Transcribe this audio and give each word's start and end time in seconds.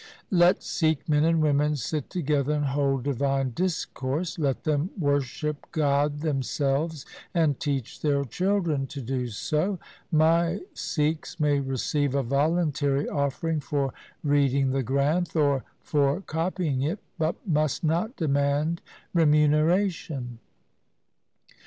Let 0.31 0.63
Sikh 0.63 1.07
men 1.07 1.23
and 1.25 1.43
women 1.43 1.75
sit 1.75 2.09
together 2.09 2.53
and 2.55 2.65
hold 2.65 3.03
divine 3.03 3.51
discourse. 3.51 4.39
Let 4.39 4.63
them 4.63 4.89
worship 4.99 5.67
God 5.71 6.21
themselves, 6.21 7.05
and 7.35 7.59
teach 7.59 8.01
their 8.01 8.23
children 8.25 8.87
to 8.87 8.99
do 9.03 9.27
so. 9.27 9.77
My 10.11 10.61
Sikhs 10.73 11.39
may 11.39 11.59
receive 11.59 12.15
a 12.15 12.23
voluntary 12.23 13.07
offering 13.07 13.59
for 13.59 13.93
reading 14.23 14.71
the 14.71 14.83
Granth, 14.83 15.35
or 15.35 15.65
for 15.81 16.21
copying 16.21 16.81
it, 16.81 16.97
but 17.19 17.35
must 17.47 17.83
not 17.83 18.15
demand 18.15 18.81
remuneration. 19.13 20.39